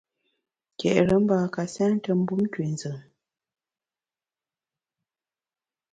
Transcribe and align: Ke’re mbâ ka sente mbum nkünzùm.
Ke’re 0.77 1.15
mbâ 1.21 1.37
ka 1.53 1.63
sente 1.73 2.11
mbum 2.19 2.41
nkünzùm. 2.45 2.97